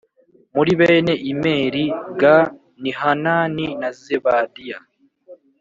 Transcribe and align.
Muri 0.55 0.71
bene 0.79 1.13
Imeri 1.31 1.83
g 2.19 2.21
ni 2.81 2.91
Hanani 2.99 3.65
na 3.81 3.89
Zebadiya 4.01 4.79